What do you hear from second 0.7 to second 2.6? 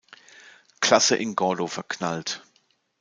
Klasse in Gordo verknallt.